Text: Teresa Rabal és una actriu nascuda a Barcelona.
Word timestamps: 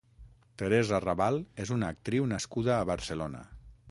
Teresa 0.61 1.01
Rabal 1.03 1.37
és 1.65 1.73
una 1.77 1.91
actriu 1.95 2.27
nascuda 2.33 2.75
a 2.79 2.91
Barcelona. 2.95 3.45